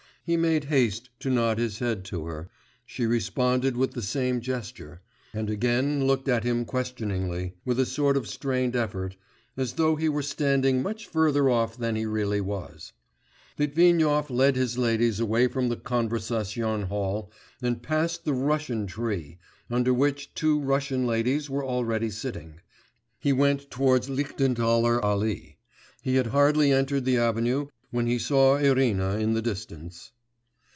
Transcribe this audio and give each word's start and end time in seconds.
He 0.23 0.37
made 0.37 0.65
haste 0.65 1.09
to 1.21 1.31
nod 1.31 1.57
his 1.57 1.79
head 1.79 2.05
to 2.05 2.25
her, 2.27 2.47
she 2.85 3.07
responded 3.07 3.75
with 3.75 3.91
the 3.93 4.03
same 4.03 4.39
gesture, 4.39 5.01
and 5.33 5.49
again 5.49 6.05
looked 6.05 6.27
at 6.29 6.43
him 6.43 6.63
questioningly, 6.63 7.55
with 7.65 7.79
a 7.79 7.87
sort 7.87 8.15
of 8.15 8.27
strained 8.27 8.75
effort, 8.75 9.17
as 9.57 9.73
though 9.73 9.95
he 9.95 10.07
were 10.07 10.21
standing 10.21 10.83
much 10.83 11.07
further 11.07 11.49
off 11.49 11.75
than 11.75 11.95
he 11.95 12.05
really 12.05 12.39
was. 12.39 12.93
Litvinov 13.57 14.29
led 14.29 14.55
his 14.55 14.77
ladies 14.77 15.19
away 15.19 15.47
from 15.47 15.69
the 15.69 15.75
Konversation 15.75 16.83
Hall, 16.83 17.31
and 17.59 17.81
passing 17.81 18.21
the 18.23 18.33
'Russian 18.33 18.85
tree,' 18.85 19.39
under 19.71 19.93
which 19.93 20.33
two 20.35 20.59
Russian 20.61 21.07
ladies 21.07 21.49
were 21.49 21.65
already 21.65 22.11
sitting, 22.11 22.61
he 23.19 23.33
went 23.33 23.71
towards 23.71 24.07
Lichtenthaler 24.07 24.99
Allee. 25.03 25.57
He 26.03 26.15
had 26.15 26.27
hardly 26.27 26.71
entered 26.71 27.05
the 27.05 27.17
avenue 27.17 27.67
when 27.89 28.07
he 28.07 28.17
saw 28.17 28.55
Irina 28.55 29.17
in 29.17 29.33
the 29.33 29.41
distance. 29.41 30.13